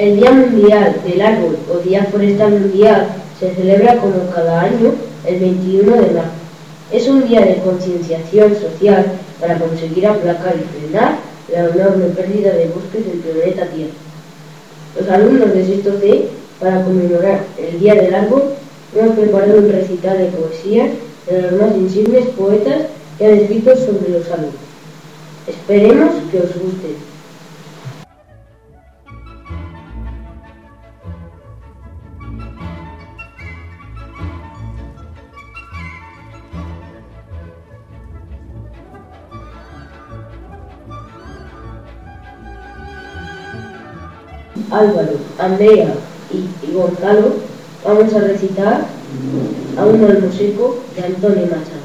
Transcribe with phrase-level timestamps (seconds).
[0.00, 3.08] El Día Mundial del Árbol o Día Forestal Mundial
[3.38, 4.94] se celebra como cada año
[5.26, 6.30] el 21 de marzo.
[6.90, 9.04] Es un día de concienciación social
[9.38, 11.18] para conseguir aplacar y frenar
[11.52, 13.92] la enorme pérdida de bosques del planeta Tierra.
[14.98, 18.54] Los alumnos de sexto C, para conmemorar el Día del Árbol,
[18.96, 20.88] hemos preparado un recital de poesía
[21.28, 22.86] de los más insignes poetas
[23.18, 24.54] que han escrito sobre los árboles.
[25.46, 27.09] Esperemos que os guste.
[44.80, 45.92] Álvaro, Andrea
[46.32, 47.34] y, Gonzalo
[47.84, 48.86] vamos a recitar
[49.76, 51.84] a un almo seco de Antonio Machado,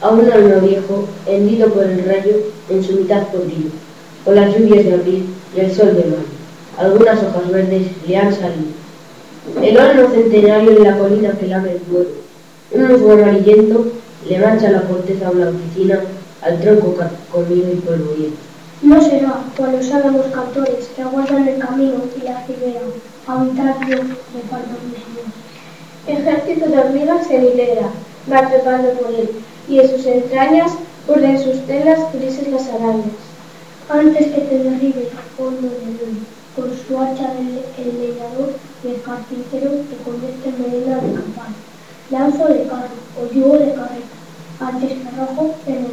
[0.00, 2.36] a un alma viejo hendido por el rayo
[2.68, 3.70] en su mitad podrido,
[4.24, 6.38] con las lluvias de abril y el sol de mayo.
[6.78, 8.78] Algunas hojas verdes le han salido.
[9.60, 12.10] El horno centenario en la colina que lame el fuego.
[12.70, 13.86] Un musgo amarillento
[14.28, 16.00] le mancha la corteza oficina
[16.42, 16.94] al tronco
[17.32, 18.47] comido y polvoriento.
[18.80, 22.80] No será por los álamos cantores que aguardan el camino y la ribera,
[23.26, 24.76] habitar Dios de falta
[26.06, 27.90] Ejército de hormigas en hilera,
[28.32, 29.30] va trepando por él,
[29.68, 30.72] y en sus entrañas
[31.08, 33.18] urden sus telas grises las arañas.
[33.90, 36.18] Antes que te derribe fondo de luz,
[36.54, 41.56] con su hacha el, el leñador y el carpintero te convierte en medina de campana.
[42.10, 44.16] Lanzo de carro o yugo de carreta,
[44.60, 45.92] antes que rojo en el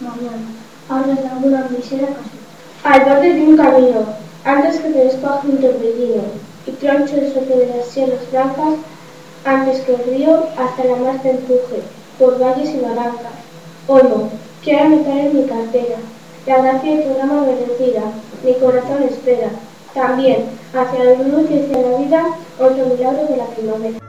[0.00, 0.57] mañana
[0.88, 2.38] hablas de alguna misera casita.
[2.84, 4.06] Al borde de un camino,
[4.44, 6.22] antes que te descuaje un torbellino,
[6.66, 8.74] y troncho el soplo de las sierras blancas,
[9.44, 11.82] antes que el río hasta la mar te empuje,
[12.18, 13.32] por valles y barrancas.
[13.86, 14.30] O no,
[14.62, 15.96] quiero meter en mi cartera,
[16.46, 18.02] la gracia de tu rama bendecida,
[18.44, 19.48] mi corazón espera,
[19.94, 22.26] también, hacia la luz y hacia la vida,
[22.58, 24.07] otro milagro de la primavera.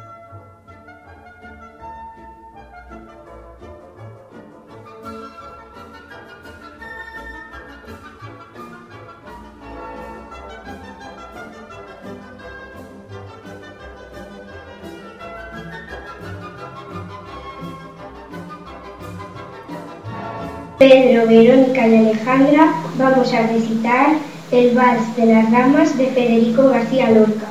[20.79, 24.15] Pedro, Verónica y Alejandra vamos a recitar
[24.49, 27.47] el vals de las ramas de Federico García Lorca.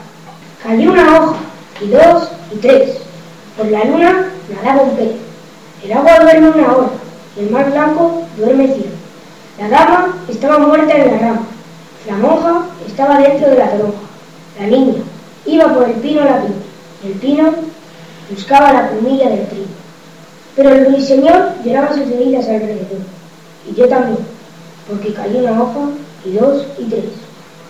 [0.62, 1.36] Cayó una hoja,
[1.82, 3.02] y dos, y tres.
[3.54, 5.10] Por la luna nadaba un pez.
[5.84, 6.88] El agua duerme una hora,
[7.36, 8.96] y el mar blanco duerme cielo.
[9.58, 11.42] La dama estaba muerta en la rama.
[12.06, 13.98] La monja estaba dentro de la toronja.
[14.58, 15.02] La niña
[15.44, 16.62] iba por el pino a la piña.
[17.04, 17.54] El pino
[18.30, 19.87] buscaba la plumilla del trino.
[20.58, 22.98] Pero el ruiseñor lloraba sus heridas alrededor
[23.70, 24.18] y yo también,
[24.88, 25.90] porque cayó una hoja
[26.24, 27.04] y dos y tres.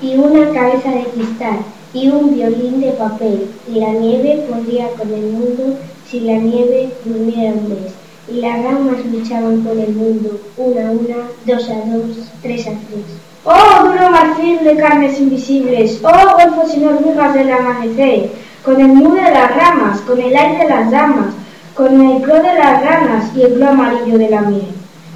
[0.00, 1.58] Y una cabeza de cristal
[1.92, 5.76] y un violín de papel, y la nieve podría con el mundo
[6.08, 7.92] si la nieve durmiera un mes.
[8.26, 12.70] Y las ramas luchaban con el mundo, una a una, dos a dos, tres a
[12.70, 13.04] tres.
[13.44, 16.00] ¡Oh, duro marfil de carnes invisibles!
[16.02, 18.30] ¡Oh, golfos sin hormigas del amanecer!
[18.64, 21.34] Con el nudo de las ramas, con el aire de las damas,
[21.78, 24.66] con el cro de las ranas y el globo amarillo de la miel.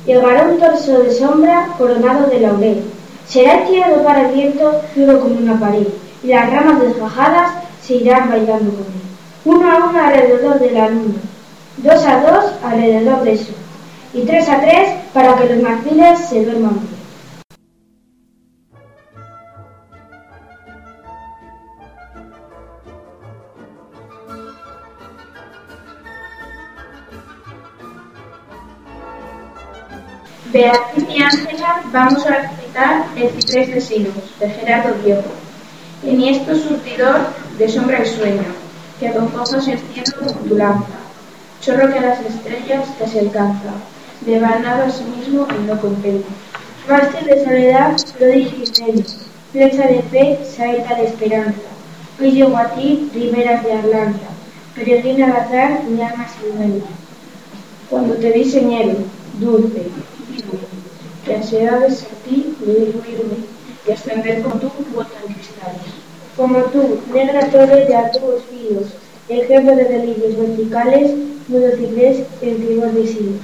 [0.06, 2.84] Llegará un torso de sombra coronado de laurel.
[3.26, 5.88] Será tirado para el viento duro como una pared,
[6.22, 7.50] y las ramas desgajadas
[7.82, 9.02] se irán bailando con él.
[9.44, 11.14] Uno a uno alrededor de la luna,
[11.78, 13.52] dos a dos alrededor de eso,
[14.14, 16.78] y tres a tres para que los marfiles se duerman
[30.52, 33.88] Beatriz y Ángela vamos a recitar El ciprés
[34.38, 35.22] de Gerardo Viejo.
[36.04, 37.20] Enhiesto surtidor
[37.56, 38.44] de sombra y sueño,
[39.00, 40.98] que con ojos el cielo tu lanza,
[41.62, 43.72] chorro que a las estrellas casi alcanza,
[44.26, 46.28] devanado a sí mismo y no contento.
[46.86, 48.64] Mástil de soledad, prodigio
[48.94, 49.04] y
[49.52, 51.70] flecha de fe, saeta de esperanza.
[52.20, 54.28] Hoy llego a ti, riberas de Arlanza,
[54.74, 56.88] peregrina al azar, mi alma silventa.
[57.88, 58.98] Cuando te vi señero,
[59.38, 59.86] dulce,
[61.24, 63.36] que ansiedades en ti de diluirme
[63.86, 65.82] y ascender con tu vuelta en cristales.
[66.36, 68.86] Como tú, negra torre de altos fíos,
[69.28, 71.12] ejemplo de delirios verticales,
[71.48, 73.40] mudo ciprés en tribus de silos.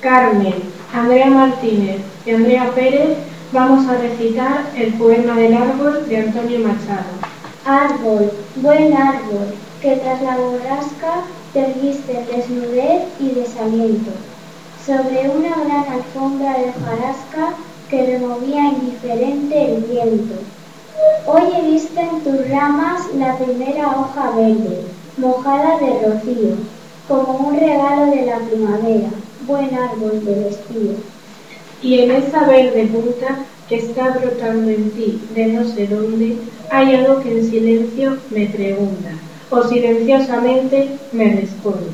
[0.00, 0.54] Carmen,
[0.94, 3.18] Andrea Martínez y Andrea Pérez
[3.52, 7.18] vamos a recitar el poema del árbol de Antonio Machado.
[7.64, 14.12] Árbol, buen árbol, que tras la borrasca te erguiste desnudez y desaliento,
[14.86, 17.54] sobre una gran alfombra de hojarasca
[17.88, 20.34] que removía indiferente el viento.
[21.26, 24.84] Hoy he visto en tus ramas la primera hoja verde,
[25.16, 26.54] mojada de rocío,
[27.08, 29.10] como un regalo de la primavera,
[29.46, 30.94] buen árbol de vestido.
[31.82, 36.36] Y en esa verde punta que está brotando en ti de no sé dónde,
[36.70, 39.12] hay algo que en silencio me pregunta,
[39.48, 41.90] o silenciosamente me responde.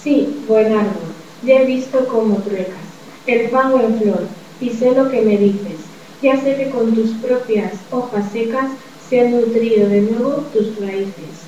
[0.00, 1.10] Sí, buen árbol,
[1.42, 2.86] ya he visto cómo truecas,
[3.26, 4.26] el fango en flor,
[4.60, 5.80] y sé lo que me dices.
[6.22, 8.70] Ya sé que con tus propias hojas secas
[9.08, 11.46] se han nutrido de nuevo tus raíces.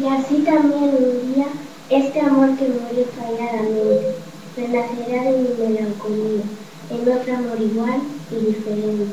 [0.00, 1.46] Y así también un día
[1.90, 4.14] este amor que muere falladamente
[4.56, 6.42] renacerá de mi melancolía
[6.90, 8.00] en otro amor igual
[8.30, 9.06] y diferente.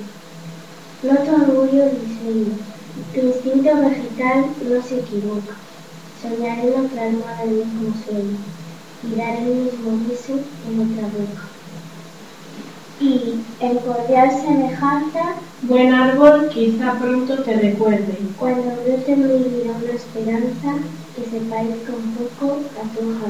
[1.04, 2.58] No tu orgullo diseño,
[3.14, 5.56] tu instinto vegetal no se equivoca.
[6.22, 8.38] Soñaré en otra almohada el mismo sueño
[9.04, 10.34] y daré el mismo beso
[10.68, 11.52] en otra boca
[13.02, 15.34] y en cordial semejanza,
[15.64, 18.16] buen árbol quizá pronto te recuerde.
[18.38, 20.76] Cuando brote en mi vida una esperanza
[21.16, 23.28] que se parezca un poco a tu hoja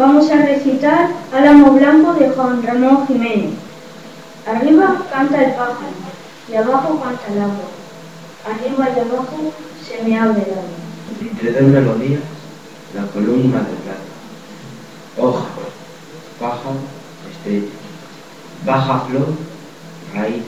[0.00, 3.52] Vamos a recitar Álamo Blanco de Juan Ramón Jiménez.
[4.46, 5.92] Arriba canta el pájaro
[6.50, 7.68] y abajo canta el agua.
[8.48, 9.52] Arriba y abajo
[9.86, 10.64] se me abre el agua.
[11.20, 12.22] Entre dos melodías,
[12.94, 14.00] la columna de plata.
[15.18, 15.44] Hoja,
[16.40, 16.76] pájaro,
[17.30, 17.66] estrella.
[18.64, 19.34] Baja flor,
[20.14, 20.44] raíz.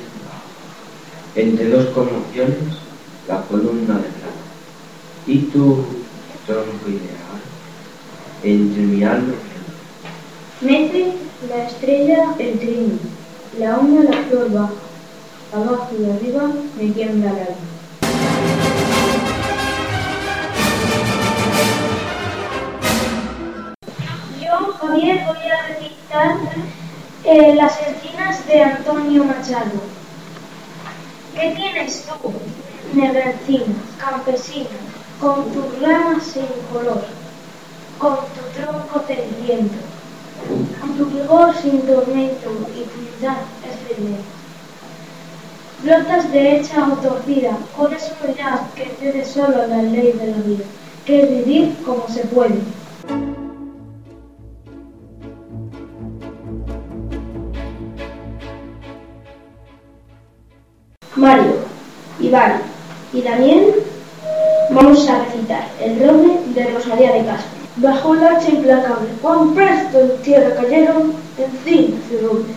[1.35, 2.79] Entre dos conmociones,
[3.29, 4.43] la columna de plata.
[5.27, 5.85] Y tu
[6.47, 7.22] tronco ideal
[8.43, 9.35] entre mi alma
[10.61, 11.15] Mece
[11.49, 12.99] la estrella el trino,
[13.59, 14.73] la una la flor baja,
[15.53, 17.56] abajo y arriba me tiembla el alma.
[24.41, 26.37] Yo, Javier, voy a recitar
[27.25, 29.81] eh, las encinas de Antonio Machado.
[31.35, 32.33] ¿Qué tienes tú,
[32.97, 34.69] negra encina, campesina,
[35.21, 37.22] con tus ramas sin color?
[38.03, 39.01] Con tu tronco
[39.47, 39.79] viento,
[40.81, 44.23] con tu vigor sin tormento y tu es firmeza.
[45.85, 50.65] Brotas derecha o torcida, con esa unidad que cede solo la ley de la vida,
[51.07, 52.59] que es vivir como se puede.
[61.15, 61.55] Mario,
[62.19, 62.63] Iván
[63.13, 63.75] y Daniel
[64.71, 67.52] vamos a recitar el roble de Rosalía de Castro.
[67.77, 72.57] Bajo el hacha implacable, cuán presto en tierra cayeron encinas y robles.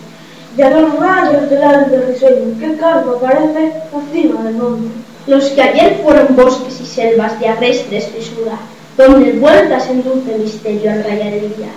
[0.56, 4.88] Llegaron rayos del albe risueño, que cargo aparece encima del monte.
[5.26, 8.58] Los que ayer fueron bosques y selvas de agrestres fisura,
[8.98, 11.72] donde vueltas en dulce misterio al rayar el día.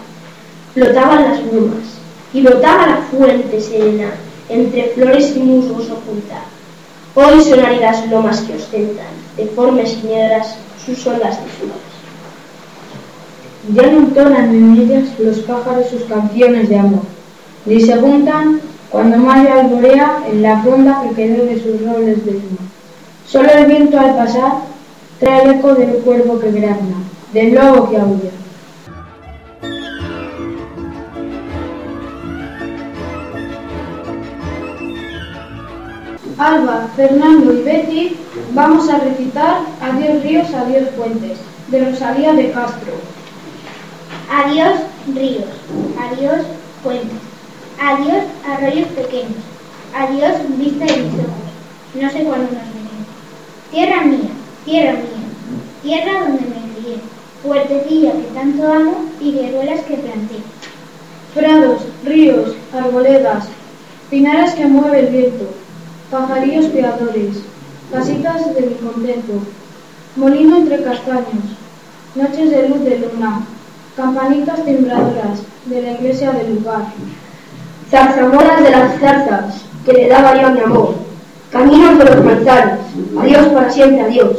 [0.73, 1.99] Flotaban las brumas,
[2.33, 4.11] y brotaba la fuente serena,
[4.49, 6.41] entre flores y musgos oculta.
[7.15, 11.98] Hoy son áridas lomas que ostentan, deformes y negras, sus olas desnudas.
[13.67, 17.03] Ya no entonan en ellas los pájaros sus canciones de amor,
[17.65, 22.31] ni se juntan cuando mayo alborea en la fronda que quedó de sus roles de
[22.31, 22.69] luna.
[23.27, 24.53] Solo el viento al pasar
[25.19, 26.95] trae el eco del cuervo que grazna,
[27.33, 28.31] del lobo que aúlla.
[36.39, 38.15] Alba, Fernando y Betty
[38.53, 41.37] vamos a recitar Adiós ríos, adiós puentes,
[41.67, 42.93] de Rosalía de Castro.
[44.29, 44.81] Adiós
[45.15, 45.49] ríos,
[45.97, 46.45] adiós
[46.83, 47.17] puentes,
[47.79, 49.41] adiós arroyos pequeños,
[49.91, 51.49] adiós vista de mis ojos,
[51.95, 53.09] no sé cuándo nos veremos.
[53.71, 54.29] Tierra mía,
[54.65, 55.25] tierra mía,
[55.81, 56.97] tierra donde me crié,
[57.41, 60.35] puertecilla que tanto amo y guerruelas que planté.
[61.33, 63.45] Prados, ríos, arboledas,
[64.11, 65.49] pinares que mueve el viento,
[66.11, 67.37] pajarillos piadores,
[67.91, 69.33] casitas de mi contento,
[70.15, 71.57] molino entre castaños,
[72.13, 73.41] noches de luz de luna,
[73.99, 76.83] campanitas timbradoras de la iglesia del lugar.
[77.91, 80.95] Zarzamoras de las zarzas que le daba yo a mi amor.
[81.51, 82.79] Caminos de los manzanos.
[83.19, 84.37] Adiós para siempre, adiós.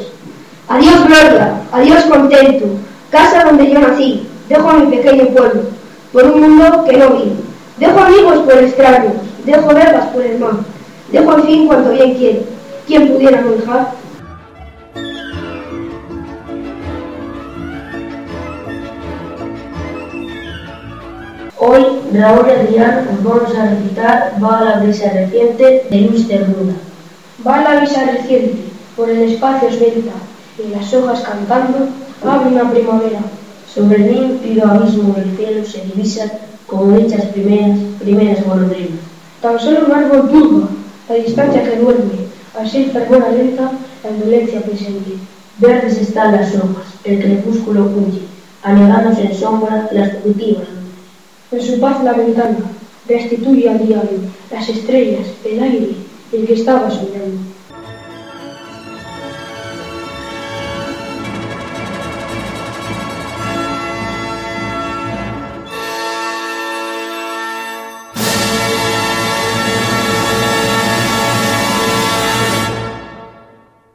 [0.66, 2.66] Adiós gloria, adiós contento.
[3.10, 4.26] Casa donde yo nací.
[4.48, 5.62] Dejo a mi pequeño pueblo
[6.12, 7.32] por un mundo que no vi.
[7.76, 9.12] Dejo amigos por extraños.
[9.44, 10.54] Dejo verbas por el mar.
[11.12, 12.40] Dejo al fin cuanto bien quiero.
[12.86, 13.50] ¿Quién pudiera no
[21.62, 26.72] Hoy Raúl e Adrián os vamos a recitar Bala brisa reciente de Luis Cernuda.
[27.44, 28.64] Va la brisa reciente,
[28.96, 30.16] por el espacio esbelta,
[30.56, 31.92] y las hojas cantando,
[32.24, 33.20] abre una primavera.
[33.68, 36.32] Sobre el límpido abismo del cielo se divisan
[36.66, 39.04] como hechas primeras, primeras golondrinas.
[39.42, 40.68] Tan solo un árbol turba,
[41.10, 42.24] la distancia que duerme,
[42.58, 43.70] así fervora lenta
[44.02, 45.12] la indolencia presente.
[45.58, 48.22] Verdes están las hojas, el crepúsculo huye,
[48.62, 50.79] anegándose en sombra las fugitivas
[51.52, 52.58] En su paz la ventana
[53.08, 55.96] restituye al diario las estrellas, el aire,
[56.32, 57.38] el que estaba soñando.